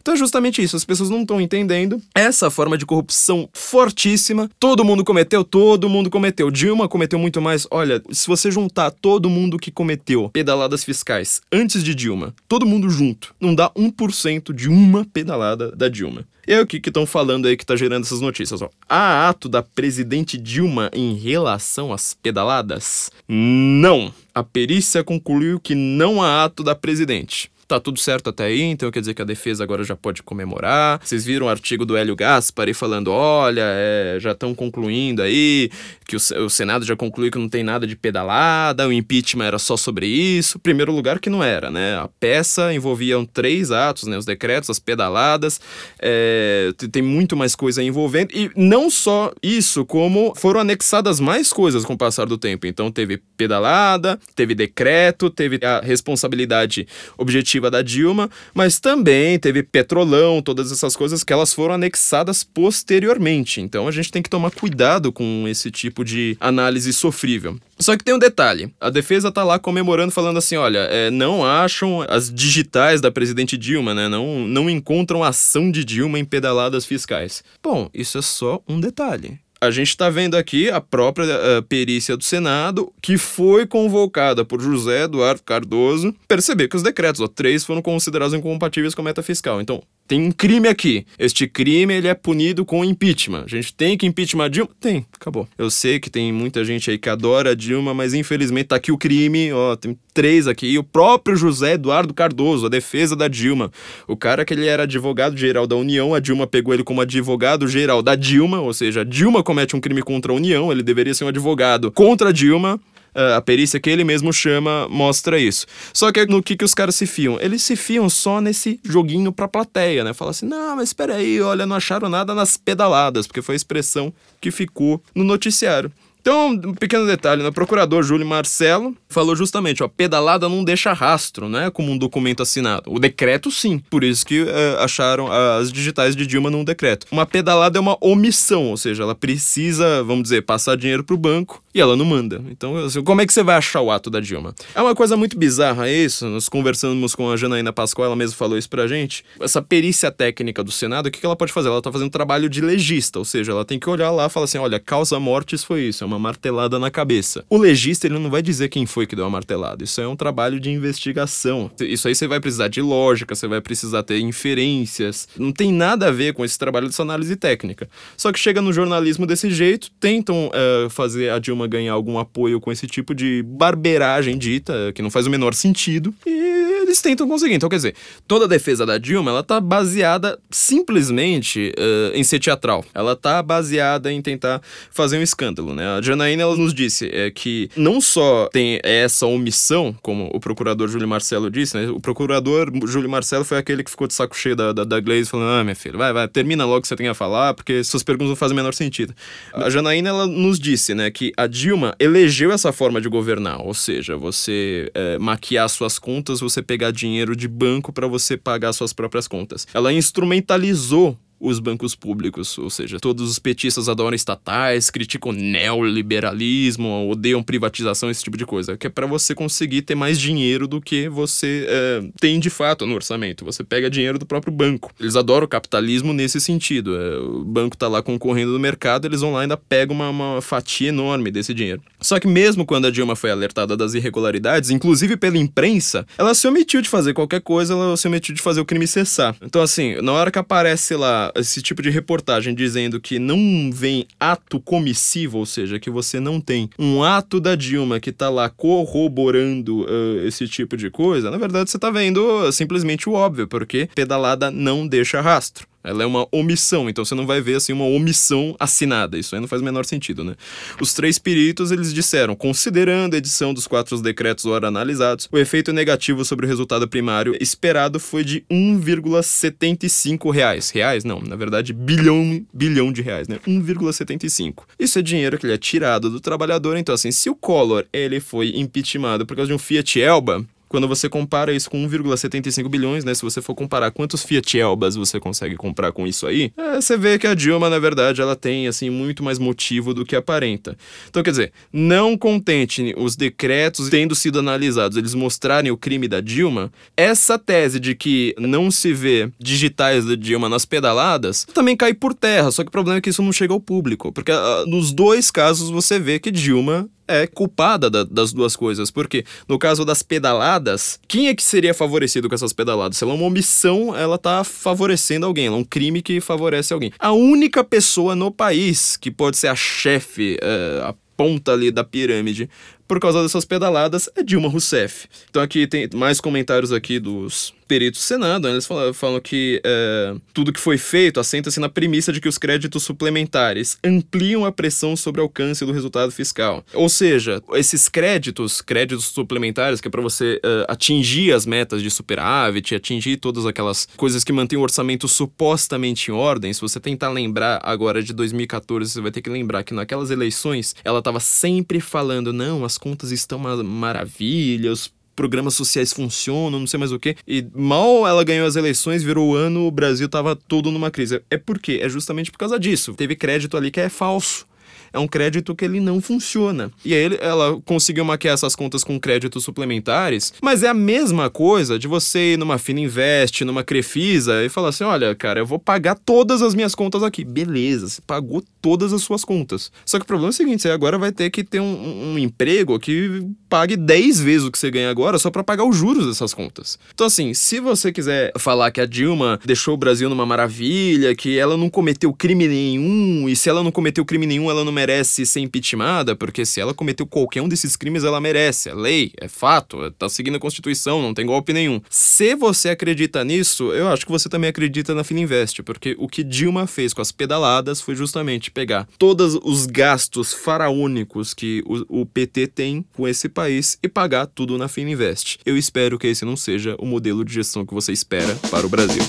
Então 0.00 0.14
é 0.14 0.16
justamente 0.16 0.62
isso, 0.62 0.76
as 0.76 0.84
pessoas 0.84 1.10
não 1.10 1.22
estão 1.22 1.40
entendendo 1.40 2.00
essa 2.14 2.50
forma 2.50 2.76
de 2.76 2.86
corrupção 2.86 3.48
fortíssima. 3.52 4.50
Todo 4.58 4.84
mundo 4.84 5.04
cometeu, 5.04 5.42
todo 5.44 5.88
mundo 5.88 6.10
cometeu. 6.10 6.50
Dilma 6.50 6.88
cometeu 6.88 7.18
muito 7.18 7.40
mais. 7.40 7.66
Olha, 7.70 8.02
se 8.10 8.26
você 8.26 8.50
juntar 8.50 8.90
todo 8.90 9.30
mundo 9.30 9.58
que 9.58 9.70
cometeu 9.70 10.28
pedaladas 10.30 10.84
fiscais 10.84 11.40
antes 11.52 11.82
de 11.82 11.94
Dilma, 11.94 12.34
todo 12.48 12.66
mundo 12.66 12.90
junto, 12.90 13.34
não 13.40 13.54
dá 13.54 13.70
1% 13.70 14.52
de 14.52 14.68
uma 14.68 15.04
pedalada 15.04 15.70
da 15.72 15.88
Dilma. 15.88 16.24
E 16.46 16.52
aí 16.52 16.60
o 16.60 16.66
que 16.66 16.78
estão 16.78 17.06
falando 17.06 17.46
aí 17.46 17.56
que 17.56 17.62
está 17.62 17.76
gerando 17.76 18.02
essas 18.04 18.20
notícias? 18.20 18.60
Ó, 18.60 18.68
há 18.88 19.28
ato 19.28 19.48
da 19.48 19.62
presidente 19.62 20.36
Dilma 20.36 20.90
em 20.92 21.14
relação 21.14 21.92
às 21.92 22.14
pedaladas? 22.14 23.10
Não. 23.28 24.12
A 24.34 24.42
perícia 24.42 25.04
concluiu 25.04 25.60
que 25.60 25.74
não 25.74 26.22
há 26.22 26.44
ato 26.44 26.64
da 26.64 26.74
presidente 26.74 27.50
tá 27.70 27.80
tudo 27.80 28.00
certo 28.00 28.30
até 28.30 28.44
aí, 28.44 28.62
então 28.62 28.90
quer 28.90 28.98
dizer 28.98 29.14
que 29.14 29.22
a 29.22 29.24
defesa 29.24 29.62
agora 29.62 29.84
já 29.84 29.94
pode 29.94 30.22
comemorar. 30.24 31.00
Vocês 31.02 31.24
viram 31.24 31.46
o 31.46 31.48
artigo 31.48 31.86
do 31.86 31.96
Hélio 31.96 32.16
Gaspari 32.16 32.74
falando: 32.74 33.12
olha, 33.12 33.62
é, 33.64 34.16
já 34.18 34.32
estão 34.32 34.52
concluindo 34.54 35.22
aí, 35.22 35.70
que 36.04 36.16
o, 36.16 36.44
o, 36.44 36.50
Senado 36.50 36.84
já 36.84 36.96
concluiu 36.96 37.30
que 37.30 37.38
não 37.38 37.48
tem 37.48 37.62
nada 37.62 37.86
de 37.86 37.94
pedalada, 37.94 38.88
o 38.88 38.92
impeachment 38.92 39.44
era 39.44 39.58
só 39.58 39.76
sobre 39.76 40.06
isso. 40.06 40.58
Primeiro 40.58 40.92
lugar 40.92 41.20
que 41.20 41.30
não 41.30 41.44
era, 41.44 41.70
né? 41.70 41.96
A 41.96 42.08
peça 42.08 42.74
envolvia 42.74 43.16
três 43.32 43.70
atos, 43.70 44.04
né? 44.04 44.18
Os 44.18 44.24
decretos, 44.24 44.68
as 44.68 44.80
pedaladas, 44.80 45.60
é, 46.00 46.72
tem 46.90 47.02
muito 47.02 47.36
mais 47.36 47.54
coisa 47.54 47.82
envolvendo. 47.82 48.32
E 48.34 48.50
não 48.56 48.90
só 48.90 49.32
isso, 49.40 49.84
como 49.84 50.34
foram 50.34 50.60
anexadas 50.60 51.20
mais 51.20 51.52
coisas 51.52 51.84
com 51.84 51.92
o 51.92 51.98
passar 51.98 52.26
do 52.26 52.36
tempo. 52.36 52.66
Então 52.66 52.90
teve 52.90 53.22
pedalada, 53.36 54.18
teve 54.34 54.54
decreto, 54.54 55.30
teve 55.30 55.64
a 55.64 55.80
responsabilidade 55.80 56.88
objetiva 57.16 57.59
da 57.68 57.82
Dilma, 57.82 58.30
mas 58.54 58.78
também 58.78 59.38
teve 59.38 59.62
petrolão, 59.62 60.40
todas 60.40 60.70
essas 60.70 60.94
coisas 60.94 61.24
que 61.24 61.32
elas 61.32 61.52
foram 61.52 61.74
anexadas 61.74 62.44
posteriormente. 62.44 63.60
Então 63.60 63.88
a 63.88 63.90
gente 63.90 64.12
tem 64.12 64.22
que 64.22 64.30
tomar 64.30 64.52
cuidado 64.52 65.12
com 65.12 65.44
esse 65.48 65.70
tipo 65.70 66.04
de 66.04 66.36
análise 66.40 66.92
sofrível. 66.92 67.58
Só 67.78 67.96
que 67.96 68.04
tem 68.04 68.14
um 68.14 68.18
detalhe: 68.18 68.72
a 68.80 68.90
defesa 68.90 69.32
tá 69.32 69.42
lá 69.42 69.58
comemorando, 69.58 70.12
falando 70.12 70.36
assim: 70.36 70.56
olha, 70.56 70.80
é, 70.90 71.10
não 71.10 71.44
acham 71.44 72.04
as 72.08 72.32
digitais 72.32 73.00
da 73.00 73.10
presidente 73.10 73.56
Dilma, 73.56 73.94
né? 73.94 74.08
Não, 74.08 74.46
não 74.46 74.70
encontram 74.70 75.24
ação 75.24 75.70
de 75.70 75.84
Dilma 75.84 76.18
em 76.18 76.24
pedaladas 76.24 76.84
fiscais. 76.84 77.42
Bom, 77.62 77.90
isso 77.92 78.18
é 78.18 78.22
só 78.22 78.62
um 78.68 78.78
detalhe 78.78 79.38
a 79.60 79.70
gente 79.70 79.88
está 79.88 80.08
vendo 80.08 80.36
aqui 80.36 80.70
a 80.70 80.80
própria 80.80 81.26
uh, 81.26 81.62
perícia 81.62 82.16
do 82.16 82.24
Senado, 82.24 82.92
que 83.02 83.18
foi 83.18 83.66
convocada 83.66 84.44
por 84.44 84.60
José 84.60 85.02
Eduardo 85.02 85.42
Cardoso, 85.42 86.14
perceber 86.26 86.68
que 86.68 86.76
os 86.76 86.82
decretos, 86.82 87.20
ó, 87.20 87.28
três 87.28 87.64
foram 87.64 87.82
considerados 87.82 88.32
incompatíveis 88.32 88.94
com 88.94 89.02
a 89.02 89.04
meta 89.04 89.22
fiscal. 89.22 89.60
Então, 89.60 89.82
tem 90.10 90.20
um 90.20 90.32
crime 90.32 90.66
aqui. 90.66 91.06
Este 91.16 91.46
crime 91.46 91.94
ele 91.94 92.08
é 92.08 92.14
punido 92.14 92.64
com 92.64 92.84
impeachment. 92.84 93.44
A 93.44 93.48
gente 93.48 93.72
tem 93.72 93.96
que 93.96 94.04
impeachment 94.04 94.46
a 94.46 94.48
Dilma? 94.48 94.70
Tem, 94.80 95.06
acabou. 95.14 95.46
Eu 95.56 95.70
sei 95.70 96.00
que 96.00 96.10
tem 96.10 96.32
muita 96.32 96.64
gente 96.64 96.90
aí 96.90 96.98
que 96.98 97.08
adora 97.08 97.52
a 97.52 97.54
Dilma, 97.54 97.94
mas 97.94 98.12
infelizmente 98.12 98.66
tá 98.66 98.74
aqui 98.74 98.90
o 98.90 98.98
crime, 98.98 99.52
ó, 99.52 99.76
tem 99.76 99.96
três 100.12 100.48
aqui. 100.48 100.66
E 100.66 100.76
o 100.76 100.82
próprio 100.82 101.36
José 101.36 101.74
Eduardo 101.74 102.12
Cardoso, 102.12 102.66
a 102.66 102.68
defesa 102.68 103.14
da 103.14 103.28
Dilma. 103.28 103.70
O 104.08 104.16
cara 104.16 104.44
que 104.44 104.52
ele 104.52 104.66
era 104.66 104.82
advogado 104.82 105.36
geral 105.36 105.64
da 105.64 105.76
União, 105.76 106.12
a 106.12 106.18
Dilma 106.18 106.44
pegou 106.44 106.74
ele 106.74 106.82
como 106.82 107.00
advogado 107.00 107.68
geral 107.68 108.02
da 108.02 108.16
Dilma, 108.16 108.60
ou 108.60 108.74
seja, 108.74 109.02
a 109.02 109.04
Dilma 109.04 109.44
comete 109.44 109.76
um 109.76 109.80
crime 109.80 110.02
contra 110.02 110.32
a 110.32 110.34
União, 110.34 110.72
ele 110.72 110.82
deveria 110.82 111.14
ser 111.14 111.22
um 111.22 111.28
advogado 111.28 111.92
contra 111.92 112.30
a 112.30 112.32
Dilma. 112.32 112.80
A 113.14 113.40
perícia 113.40 113.80
que 113.80 113.90
ele 113.90 114.04
mesmo 114.04 114.32
chama 114.32 114.88
mostra 114.88 115.38
isso. 115.38 115.66
Só 115.92 116.12
que 116.12 116.24
no 116.26 116.42
que, 116.42 116.56
que 116.56 116.64
os 116.64 116.74
caras 116.74 116.94
se 116.94 117.06
fiam? 117.06 117.38
Eles 117.40 117.62
se 117.62 117.76
fiam 117.76 118.08
só 118.08 118.40
nesse 118.40 118.80
joguinho 118.84 119.32
pra 119.32 119.48
plateia, 119.48 120.04
né? 120.04 120.12
Fala 120.14 120.30
assim, 120.30 120.46
não, 120.46 120.76
mas 120.76 120.90
espera 120.90 121.16
aí, 121.16 121.40
olha, 121.40 121.66
não 121.66 121.76
acharam 121.76 122.08
nada 122.08 122.34
nas 122.34 122.56
pedaladas, 122.56 123.26
porque 123.26 123.42
foi 123.42 123.54
a 123.54 123.56
expressão 123.56 124.12
que 124.40 124.50
ficou 124.50 125.02
no 125.14 125.24
noticiário. 125.24 125.90
Então, 126.20 126.50
um 126.50 126.74
pequeno 126.74 127.06
detalhe, 127.06 127.42
né? 127.42 127.48
O 127.48 127.52
procurador 127.52 128.02
Júlio 128.02 128.26
Marcelo 128.26 128.94
falou 129.08 129.34
justamente, 129.34 129.82
ó, 129.82 129.88
pedalada 129.88 130.48
não 130.48 130.62
deixa 130.62 130.92
rastro, 130.92 131.48
né? 131.48 131.70
Como 131.70 131.90
um 131.90 131.98
documento 131.98 132.42
assinado. 132.42 132.92
O 132.92 132.98
decreto, 132.98 133.50
sim. 133.50 133.78
Por 133.90 134.04
isso 134.04 134.24
que 134.26 134.46
é, 134.46 134.76
acharam 134.82 135.30
as 135.30 135.72
digitais 135.72 136.14
de 136.14 136.26
Dilma 136.26 136.50
num 136.50 136.64
decreto. 136.64 137.06
Uma 137.10 137.26
pedalada 137.26 137.78
é 137.78 137.80
uma 137.80 137.96
omissão, 138.00 138.66
ou 138.66 138.76
seja, 138.76 139.02
ela 139.02 139.14
precisa, 139.14 140.02
vamos 140.04 140.24
dizer, 140.24 140.42
passar 140.42 140.76
dinheiro 140.76 141.02
pro 141.02 141.16
banco 141.16 141.62
e 141.74 141.80
ela 141.80 141.96
não 141.96 142.04
manda. 142.04 142.42
Então, 142.50 142.76
assim, 142.76 143.02
como 143.02 143.20
é 143.20 143.26
que 143.26 143.32
você 143.32 143.42
vai 143.42 143.56
achar 143.56 143.80
o 143.80 143.90
ato 143.90 144.10
da 144.10 144.20
Dilma? 144.20 144.54
É 144.74 144.82
uma 144.82 144.94
coisa 144.94 145.16
muito 145.16 145.38
bizarra 145.38 145.88
isso. 145.88 146.26
Nós 146.26 146.48
conversamos 146.48 147.14
com 147.14 147.30
a 147.30 147.36
Janaína 147.36 147.72
Pascoal, 147.72 148.06
ela 148.06 148.16
mesma 148.16 148.36
falou 148.36 148.58
isso 148.58 148.68
pra 148.68 148.86
gente. 148.86 149.24
Essa 149.40 149.62
perícia 149.62 150.10
técnica 150.10 150.62
do 150.62 150.70
Senado, 150.70 151.06
o 151.06 151.10
que 151.10 151.24
ela 151.24 151.36
pode 151.36 151.52
fazer? 151.52 151.68
Ela 151.68 151.80
tá 151.80 151.90
fazendo 151.90 152.10
trabalho 152.10 152.48
de 152.48 152.60
legista, 152.60 153.18
ou 153.18 153.24
seja, 153.24 153.52
ela 153.52 153.64
tem 153.64 153.78
que 153.78 153.88
olhar 153.88 154.10
lá 154.10 154.26
e 154.26 154.30
falar 154.30 154.44
assim: 154.44 154.58
olha, 154.58 154.78
causa 154.78 155.18
mortes 155.18 155.64
foi 155.64 155.82
isso, 155.82 156.04
é 156.04 156.06
uma 156.10 156.18
martelada 156.18 156.78
na 156.78 156.90
cabeça. 156.90 157.44
O 157.48 157.56
legista, 157.56 158.06
ele 158.06 158.18
não 158.18 158.28
vai 158.28 158.42
dizer 158.42 158.68
quem 158.68 158.84
foi 158.84 159.06
que 159.06 159.14
deu 159.14 159.24
a 159.24 159.30
martelada. 159.30 159.84
Isso 159.84 160.00
é 160.00 160.08
um 160.08 160.16
trabalho 160.16 160.58
de 160.58 160.70
investigação. 160.70 161.70
Isso 161.80 162.08
aí 162.08 162.14
você 162.14 162.26
vai 162.26 162.40
precisar 162.40 162.68
de 162.68 162.82
lógica, 162.82 163.34
você 163.34 163.46
vai 163.46 163.60
precisar 163.60 164.02
ter 164.02 164.18
inferências. 164.18 165.28
Não 165.38 165.52
tem 165.52 165.72
nada 165.72 166.08
a 166.08 166.10
ver 166.10 166.34
com 166.34 166.44
esse 166.44 166.58
trabalho 166.58 166.86
dessa 166.86 167.02
análise 167.02 167.36
técnica. 167.36 167.88
Só 168.16 168.32
que 168.32 168.38
chega 168.38 168.60
no 168.60 168.72
jornalismo 168.72 169.26
desse 169.26 169.50
jeito, 169.50 169.90
tentam 170.00 170.48
uh, 170.48 170.90
fazer 170.90 171.30
a 171.30 171.38
Dilma 171.38 171.66
ganhar 171.66 171.92
algum 171.92 172.18
apoio 172.18 172.60
com 172.60 172.72
esse 172.72 172.86
tipo 172.86 173.14
de 173.14 173.42
barbeiragem 173.44 174.36
dita, 174.36 174.92
que 174.94 175.02
não 175.02 175.10
faz 175.10 175.26
o 175.26 175.30
menor 175.30 175.54
sentido. 175.54 176.12
E 176.26 176.80
eles 176.82 177.00
tentam 177.00 177.28
conseguir. 177.28 177.54
Então, 177.54 177.68
quer 177.68 177.76
dizer, 177.76 177.94
toda 178.26 178.44
a 178.44 178.48
defesa 178.48 178.84
da 178.84 178.98
Dilma, 178.98 179.30
ela 179.30 179.42
tá 179.42 179.60
baseada 179.60 180.38
simplesmente 180.50 181.72
uh, 181.78 182.16
em 182.16 182.24
ser 182.24 182.38
teatral. 182.38 182.84
Ela 182.94 183.14
tá 183.14 183.42
baseada 183.42 184.12
em 184.12 184.20
tentar 184.20 184.60
fazer 184.90 185.18
um 185.18 185.22
escândalo, 185.22 185.74
né? 185.74 185.86
A 185.96 185.99
Janaína, 186.02 186.42
ela 186.42 186.56
nos 186.56 186.74
disse 186.74 187.10
é, 187.12 187.30
que 187.30 187.70
não 187.76 188.00
só 188.00 188.48
tem 188.52 188.80
essa 188.82 189.26
omissão, 189.26 189.94
como 190.02 190.30
o 190.34 190.40
procurador 190.40 190.88
Júlio 190.88 191.08
Marcelo 191.08 191.50
disse, 191.50 191.76
né? 191.76 191.88
O 191.90 192.00
procurador 192.00 192.70
Júlio 192.86 193.08
Marcelo 193.08 193.44
foi 193.44 193.58
aquele 193.58 193.82
que 193.84 193.90
ficou 193.90 194.06
de 194.06 194.14
saco 194.14 194.36
cheio 194.36 194.56
da, 194.56 194.72
da, 194.72 194.84
da 194.84 195.00
Glaze, 195.00 195.26
falando, 195.26 195.50
ah, 195.50 195.64
minha 195.64 195.74
filha, 195.74 195.96
vai, 195.96 196.12
vai, 196.12 196.28
termina 196.28 196.64
logo 196.64 196.78
o 196.78 196.82
que 196.82 196.88
você 196.88 196.96
tem 196.96 197.08
a 197.08 197.14
falar, 197.14 197.54
porque 197.54 197.82
suas 197.84 198.02
perguntas 198.02 198.30
não 198.30 198.36
fazem 198.36 198.54
o 198.54 198.56
menor 198.56 198.74
sentido. 198.74 199.14
A 199.52 199.70
Janaína, 199.70 200.08
ela 200.08 200.26
nos 200.26 200.58
disse, 200.58 200.94
né, 200.94 201.10
que 201.10 201.32
a 201.36 201.46
Dilma 201.46 201.94
elegeu 201.98 202.52
essa 202.52 202.72
forma 202.72 203.00
de 203.00 203.08
governar, 203.08 203.60
ou 203.60 203.74
seja, 203.74 204.16
você 204.16 204.90
é, 204.94 205.18
maquiar 205.18 205.68
suas 205.68 205.98
contas, 205.98 206.40
você 206.40 206.62
pegar 206.62 206.90
dinheiro 206.90 207.34
de 207.36 207.48
banco 207.48 207.92
para 207.92 208.06
você 208.06 208.36
pagar 208.36 208.72
suas 208.72 208.92
próprias 208.92 209.26
contas. 209.26 209.66
Ela 209.74 209.92
instrumentalizou 209.92 211.16
os 211.40 211.58
bancos 211.58 211.94
públicos, 211.94 212.58
ou 212.58 212.68
seja, 212.68 213.00
todos 213.00 213.30
os 213.30 213.38
petistas 213.38 213.88
adoram 213.88 214.14
estatais, 214.14 214.90
criticam 214.90 215.32
neoliberalismo, 215.32 217.08
odeiam 217.10 217.42
privatização, 217.42 218.10
esse 218.10 218.22
tipo 218.22 218.36
de 218.36 218.44
coisa, 218.44 218.76
que 218.76 218.86
é 218.86 218.90
para 218.90 219.06
você 219.06 219.34
conseguir 219.34 219.82
ter 219.82 219.94
mais 219.94 220.20
dinheiro 220.20 220.68
do 220.68 220.80
que 220.80 221.08
você 221.08 221.66
é, 221.66 222.02
tem 222.20 222.38
de 222.38 222.50
fato 222.50 222.86
no 222.86 222.94
orçamento. 222.94 223.44
Você 223.44 223.64
pega 223.64 223.88
dinheiro 223.88 224.18
do 224.18 224.26
próprio 224.26 224.52
banco. 224.52 224.92
Eles 225.00 225.16
adoram 225.16 225.46
o 225.46 225.48
capitalismo 225.48 226.12
nesse 226.12 226.40
sentido. 226.40 226.96
É, 226.96 227.18
o 227.18 227.44
banco 227.44 227.76
tá 227.76 227.88
lá 227.88 228.02
concorrendo 228.02 228.52
no 228.52 228.58
mercado, 228.58 229.06
eles 229.06 229.22
vão 229.22 229.32
lá 229.32 229.40
e 229.40 229.42
ainda 229.42 229.56
pegam 229.56 229.96
uma, 229.96 230.10
uma 230.10 230.42
fatia 230.42 230.90
enorme 230.90 231.30
desse 231.30 231.54
dinheiro. 231.54 231.80
Só 232.00 232.20
que 232.20 232.26
mesmo 232.26 232.66
quando 232.66 232.86
a 232.86 232.90
Dilma 232.90 233.16
foi 233.16 233.30
alertada 233.30 233.76
das 233.76 233.94
irregularidades, 233.94 234.70
inclusive 234.70 235.16
pela 235.16 235.38
imprensa, 235.38 236.06
ela 236.18 236.34
se 236.34 236.46
omitiu 236.46 236.82
de 236.82 236.88
fazer 236.88 237.14
qualquer 237.14 237.40
coisa, 237.40 237.72
ela 237.72 237.96
se 237.96 238.06
omitiu 238.06 238.34
de 238.34 238.42
fazer 238.42 238.60
o 238.60 238.64
crime 238.64 238.86
cessar. 238.86 239.34
Então, 239.42 239.62
assim, 239.62 240.00
na 240.02 240.12
hora 240.12 240.30
que 240.30 240.38
aparece 240.38 240.94
lá 240.94 241.29
esse 241.36 241.62
tipo 241.62 241.82
de 241.82 241.90
reportagem 241.90 242.54
dizendo 242.54 243.00
que 243.00 243.18
não 243.18 243.70
vem 243.72 244.06
ato 244.18 244.60
comissivo, 244.60 245.38
ou 245.38 245.46
seja, 245.46 245.78
que 245.78 245.90
você 245.90 246.18
não 246.20 246.40
tem 246.40 246.70
um 246.78 247.02
ato 247.02 247.40
da 247.40 247.54
Dilma 247.54 248.00
que 248.00 248.12
tá 248.12 248.28
lá 248.28 248.48
corroborando 248.48 249.82
uh, 249.82 250.26
esse 250.26 250.46
tipo 250.48 250.76
de 250.76 250.90
coisa, 250.90 251.30
na 251.30 251.38
verdade 251.38 251.70
você 251.70 251.78
tá 251.78 251.90
vendo 251.90 252.50
simplesmente 252.52 253.08
o 253.08 253.12
óbvio, 253.12 253.46
porque 253.46 253.88
pedalada 253.94 254.50
não 254.50 254.86
deixa 254.86 255.20
rastro. 255.20 255.69
Ela 255.82 256.02
é 256.02 256.06
uma 256.06 256.26
omissão, 256.30 256.88
então 256.88 257.04
você 257.04 257.14
não 257.14 257.26
vai 257.26 257.40
ver 257.40 257.56
assim 257.56 257.72
uma 257.72 257.86
omissão 257.86 258.54
assinada. 258.58 259.18
Isso 259.18 259.34
aí 259.34 259.40
não 259.40 259.48
faz 259.48 259.62
o 259.62 259.64
menor 259.64 259.84
sentido, 259.84 260.22
né? 260.22 260.34
Os 260.80 260.92
três 260.92 261.18
peritos, 261.18 261.70
eles 261.70 261.92
disseram, 261.92 262.36
considerando 262.36 263.14
a 263.14 263.16
edição 263.16 263.54
dos 263.54 263.66
quatro 263.66 264.00
decretos 264.00 264.44
ora 264.44 264.68
analisados, 264.68 265.28
o 265.32 265.38
efeito 265.38 265.72
negativo 265.72 266.24
sobre 266.24 266.46
o 266.46 266.48
resultado 266.48 266.86
primário 266.86 267.36
esperado 267.40 267.98
foi 267.98 268.24
de 268.24 268.44
1,75 268.50 270.30
reais. 270.30 270.70
Reais? 270.70 271.04
Não, 271.04 271.20
na 271.20 271.36
verdade, 271.36 271.72
bilhão, 271.72 272.44
bilhão 272.52 272.92
de 272.92 273.02
reais, 273.02 273.26
né? 273.26 273.38
1,75. 273.46 274.64
Isso 274.78 274.98
é 274.98 275.02
dinheiro 275.02 275.38
que 275.38 275.46
ele 275.46 275.54
é 275.54 275.58
tirado 275.58 276.10
do 276.10 276.20
trabalhador, 276.20 276.76
então 276.76 276.94
assim, 276.94 277.10
se 277.10 277.30
o 277.30 277.34
Collor, 277.34 277.86
ele 277.92 278.20
foi 278.20 278.52
impeachmentado 278.56 279.24
por 279.26 279.36
causa 279.36 279.48
de 279.48 279.54
um 279.54 279.58
Fiat 279.58 280.00
Elba, 280.00 280.44
quando 280.70 280.86
você 280.86 281.08
compara 281.08 281.52
isso 281.52 281.68
com 281.68 281.84
1,75 281.84 282.68
bilhões, 282.68 283.04
né? 283.04 283.12
Se 283.12 283.22
você 283.22 283.42
for 283.42 283.56
comparar 283.56 283.90
quantos 283.90 284.22
Fiat 284.22 284.56
Elbas 284.56 284.94
você 284.94 285.18
consegue 285.18 285.56
comprar 285.56 285.90
com 285.90 286.06
isso 286.06 286.28
aí, 286.28 286.52
é, 286.56 286.80
você 286.80 286.96
vê 286.96 287.18
que 287.18 287.26
a 287.26 287.34
Dilma, 287.34 287.68
na 287.68 287.80
verdade, 287.80 288.22
ela 288.22 288.36
tem, 288.36 288.68
assim, 288.68 288.88
muito 288.88 289.20
mais 289.20 289.36
motivo 289.36 289.92
do 289.92 290.06
que 290.06 290.14
aparenta. 290.14 290.78
Então, 291.08 291.24
quer 291.24 291.30
dizer, 291.30 291.52
não 291.72 292.16
contente 292.16 292.94
os 292.96 293.16
decretos 293.16 293.88
tendo 293.88 294.14
sido 294.14 294.38
analisados, 294.38 294.96
eles 294.96 295.12
mostrarem 295.12 295.72
o 295.72 295.76
crime 295.76 296.06
da 296.06 296.20
Dilma, 296.20 296.72
essa 296.96 297.36
tese 297.36 297.80
de 297.80 297.96
que 297.96 298.32
não 298.38 298.70
se 298.70 298.92
vê 298.92 299.28
digitais 299.40 300.04
da 300.04 300.14
Dilma 300.14 300.48
nas 300.48 300.64
pedaladas 300.64 301.44
também 301.52 301.76
cai 301.76 301.94
por 301.94 302.14
terra. 302.14 302.52
Só 302.52 302.62
que 302.62 302.68
o 302.68 302.72
problema 302.72 302.98
é 302.98 303.00
que 303.00 303.10
isso 303.10 303.24
não 303.24 303.32
chega 303.32 303.52
ao 303.52 303.60
público. 303.60 304.12
Porque 304.12 304.30
uh, 304.30 304.64
nos 304.68 304.92
dois 304.92 305.32
casos 305.32 305.68
você 305.68 305.98
vê 305.98 306.20
que 306.20 306.30
Dilma 306.30 306.88
é 307.10 307.26
culpada 307.26 307.90
da, 307.90 308.04
das 308.04 308.32
duas 308.32 308.54
coisas. 308.54 308.90
Porque 308.90 309.24
no 309.48 309.58
caso 309.58 309.84
das 309.84 310.02
pedaladas, 310.02 310.98
quem 311.08 311.28
é 311.28 311.34
que 311.34 311.42
seria 311.42 311.74
favorecido 311.74 312.28
com 312.28 312.34
essas 312.34 312.52
pedaladas? 312.52 312.96
Se 312.96 313.04
ela 313.04 313.12
é 313.12 313.16
uma 313.16 313.26
omissão, 313.26 313.94
ela 313.96 314.16
tá 314.16 314.44
favorecendo 314.44 315.26
alguém. 315.26 315.46
Ela 315.46 315.56
é 315.56 315.58
um 315.58 315.64
crime 315.64 316.00
que 316.00 316.20
favorece 316.20 316.72
alguém. 316.72 316.92
A 316.98 317.12
única 317.12 317.64
pessoa 317.64 318.14
no 318.14 318.30
país 318.30 318.96
que 318.96 319.10
pode 319.10 319.36
ser 319.36 319.48
a 319.48 319.56
chefe, 319.56 320.38
é, 320.40 320.82
a 320.84 320.94
ponta 321.16 321.52
ali 321.52 321.70
da 321.70 321.84
pirâmide 321.84 322.48
por 322.90 322.98
causa 322.98 323.22
dessas 323.22 323.44
pedaladas 323.44 324.10
é 324.16 324.22
Dilma 324.24 324.48
Rousseff. 324.48 325.06
Então 325.30 325.40
aqui 325.40 325.64
tem 325.64 325.88
mais 325.94 326.20
comentários 326.20 326.72
aqui 326.72 326.98
dos 326.98 327.54
peritos 327.68 328.00
do 328.00 328.02
Senado, 328.02 328.48
né? 328.48 328.54
eles 328.54 328.66
falam, 328.66 328.92
falam 328.92 329.20
que 329.20 329.60
é, 329.64 330.16
tudo 330.34 330.52
que 330.52 330.58
foi 330.58 330.76
feito 330.76 331.20
assenta-se 331.20 331.60
na 331.60 331.68
premissa 331.68 332.12
de 332.12 332.20
que 332.20 332.28
os 332.28 332.36
créditos 332.36 332.82
suplementares 332.82 333.78
ampliam 333.84 334.44
a 334.44 334.50
pressão 334.50 334.96
sobre 334.96 335.20
o 335.20 335.24
alcance 335.24 335.64
do 335.64 335.70
resultado 335.70 336.10
fiscal. 336.10 336.64
Ou 336.74 336.88
seja, 336.88 337.40
esses 337.52 337.88
créditos, 337.88 338.60
créditos 338.60 339.04
suplementares, 339.04 339.80
que 339.80 339.86
é 339.86 339.90
para 339.90 340.02
você 340.02 340.40
é, 340.42 340.66
atingir 340.66 341.32
as 341.32 341.46
metas 341.46 341.80
de 341.80 341.92
superávit, 341.92 342.74
atingir 342.74 343.18
todas 343.18 343.46
aquelas 343.46 343.86
coisas 343.96 344.24
que 344.24 344.32
mantêm 344.32 344.58
o 344.58 344.62
orçamento 344.62 345.06
supostamente 345.06 346.10
em 346.10 346.14
ordem, 346.14 346.52
se 346.52 346.60
você 346.60 346.80
tentar 346.80 347.10
lembrar 347.10 347.60
agora 347.62 348.02
de 348.02 348.12
2014, 348.12 348.90
você 348.90 349.00
vai 349.00 349.12
ter 349.12 349.22
que 349.22 349.30
lembrar 349.30 349.62
que 349.62 349.72
naquelas 349.72 350.10
eleições 350.10 350.74
ela 350.82 350.98
estava 350.98 351.20
sempre 351.20 351.78
falando, 351.78 352.32
não, 352.32 352.64
as 352.64 352.76
contas 352.80 353.12
estão 353.12 353.38
uma 353.38 353.62
maravilha, 353.62 354.72
os 354.72 354.92
programas 355.14 355.54
sociais 355.54 355.92
funcionam, 355.92 356.58
não 356.58 356.66
sei 356.66 356.78
mais 356.78 356.92
o 356.92 356.98
que. 356.98 357.14
E 357.28 357.46
mal 357.54 358.06
ela 358.06 358.24
ganhou 358.24 358.46
as 358.46 358.56
eleições, 358.56 359.02
virou 359.02 359.30
o 359.30 359.34
ano, 359.34 359.66
o 359.66 359.70
Brasil 359.70 360.08
tava 360.08 360.34
todo 360.34 360.70
numa 360.70 360.90
crise. 360.90 361.22
É 361.30 361.36
por 361.36 361.58
quê? 361.58 361.78
É 361.82 361.88
justamente 361.88 362.30
por 362.30 362.38
causa 362.38 362.58
disso. 362.58 362.94
Teve 362.94 363.14
crédito 363.14 363.56
ali 363.56 363.70
que 363.70 363.80
é 363.80 363.88
falso 363.88 364.48
é 364.92 364.98
um 364.98 365.08
crédito 365.08 365.54
que 365.54 365.64
ele 365.64 365.80
não 365.80 366.00
funciona. 366.00 366.70
E 366.84 366.94
aí 366.94 367.18
ela 367.20 367.60
conseguiu 367.64 368.04
maquiar 368.04 368.34
essas 368.34 368.54
contas 368.54 368.84
com 368.84 368.98
créditos 368.98 369.44
suplementares, 369.44 370.32
mas 370.42 370.62
é 370.62 370.68
a 370.68 370.74
mesma 370.74 371.30
coisa 371.30 371.78
de 371.78 371.88
você 371.88 372.34
ir 372.34 372.38
numa 372.38 372.58
Fina 372.58 372.80
Invest, 372.80 373.44
numa 373.44 373.64
Crefisa 373.64 374.44
e 374.44 374.48
falar 374.48 374.68
assim: 374.70 374.84
olha, 374.84 375.14
cara, 375.14 375.40
eu 375.40 375.46
vou 375.46 375.58
pagar 375.58 375.94
todas 375.94 376.42
as 376.42 376.54
minhas 376.54 376.74
contas 376.74 377.02
aqui. 377.02 377.24
Beleza, 377.24 377.88
você 377.88 378.00
pagou 378.06 378.42
todas 378.60 378.92
as 378.92 379.02
suas 379.02 379.24
contas. 379.24 379.70
Só 379.84 379.98
que 379.98 380.04
o 380.04 380.06
problema 380.06 380.28
é 380.28 380.34
o 380.34 380.36
seguinte: 380.36 380.62
você 380.62 380.70
agora 380.70 380.98
vai 380.98 381.12
ter 381.12 381.30
que 381.30 381.44
ter 381.44 381.60
um, 381.60 382.12
um 382.12 382.18
emprego 382.18 382.78
que 382.78 383.26
pague 383.48 383.76
10 383.76 384.20
vezes 384.20 384.46
o 384.46 384.50
que 384.50 384.58
você 384.58 384.70
ganha 384.70 384.90
agora 384.90 385.18
só 385.18 385.30
para 385.30 385.42
pagar 385.42 385.64
os 385.64 385.76
juros 385.76 386.06
dessas 386.06 386.32
contas. 386.32 386.78
Então, 386.94 387.06
assim, 387.06 387.34
se 387.34 387.60
você 387.60 387.92
quiser 387.92 388.32
falar 388.38 388.70
que 388.70 388.80
a 388.80 388.86
Dilma 388.86 389.40
deixou 389.44 389.74
o 389.74 389.76
Brasil 389.76 390.08
numa 390.08 390.26
maravilha, 390.26 391.14
que 391.14 391.38
ela 391.38 391.56
não 391.56 391.68
cometeu 391.68 392.12
crime 392.12 392.46
nenhum, 392.46 393.28
e 393.28 393.34
se 393.34 393.48
ela 393.48 393.62
não 393.62 393.72
cometeu 393.72 394.04
crime 394.04 394.26
nenhum, 394.26 394.50
ela 394.60 394.64
não 394.64 394.72
merece 394.72 395.26
ser 395.26 395.40
impeachmentada, 395.40 396.14
porque 396.14 396.44
se 396.44 396.60
ela 396.60 396.74
cometeu 396.74 397.06
qualquer 397.06 397.42
um 397.42 397.48
desses 397.48 397.76
crimes, 397.76 398.04
ela 398.04 398.20
merece. 398.20 398.68
É 398.68 398.74
lei, 398.74 399.12
é 399.20 399.28
fato, 399.28 399.90
tá 399.92 400.08
seguindo 400.08 400.36
a 400.36 400.40
Constituição, 400.40 401.02
não 401.02 401.14
tem 401.14 401.26
golpe 401.26 401.52
nenhum. 401.52 401.80
Se 401.88 402.34
você 402.34 402.68
acredita 402.68 403.24
nisso, 403.24 403.72
eu 403.72 403.88
acho 403.88 404.04
que 404.04 404.12
você 404.12 404.28
também 404.28 404.50
acredita 404.50 404.94
na 404.94 405.04
Fininvest, 405.04 405.62
porque 405.62 405.96
o 405.98 406.08
que 406.08 406.22
Dilma 406.22 406.66
fez 406.66 406.92
com 406.92 407.02
as 407.02 407.10
pedaladas 407.10 407.80
foi 407.80 407.94
justamente 407.94 408.50
pegar 408.50 408.86
todos 408.98 409.38
os 409.42 409.66
gastos 409.66 410.32
faraônicos 410.32 411.34
que 411.34 411.62
o, 411.66 412.02
o 412.02 412.06
PT 412.06 412.48
tem 412.48 412.84
com 412.94 413.08
esse 413.08 413.28
país 413.28 413.78
e 413.82 413.88
pagar 413.88 414.26
tudo 414.26 414.58
na 414.58 414.68
Fininvest. 414.68 415.38
Eu 415.44 415.56
espero 415.56 415.98
que 415.98 416.06
esse 416.06 416.24
não 416.24 416.36
seja 416.36 416.76
o 416.78 416.86
modelo 416.86 417.24
de 417.24 417.32
gestão 417.32 417.64
que 417.64 417.74
você 417.74 417.92
espera 417.92 418.34
para 418.50 418.66
o 418.66 418.68
Brasil. 418.68 419.02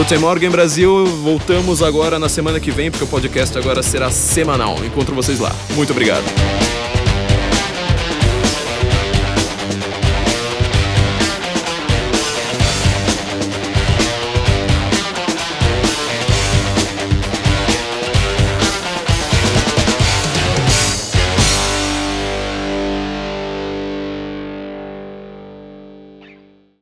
Guten 0.00 0.16
Morgen 0.16 0.48
Brasil, 0.48 1.04
voltamos 1.04 1.82
agora 1.82 2.18
na 2.18 2.26
semana 2.26 2.58
que 2.58 2.70
vem, 2.70 2.90
porque 2.90 3.04
o 3.04 3.06
podcast 3.06 3.58
agora 3.58 3.82
será 3.82 4.10
semanal. 4.10 4.82
Encontro 4.82 5.14
vocês 5.14 5.38
lá. 5.38 5.54
Muito 5.76 5.90
obrigado. 5.90 6.24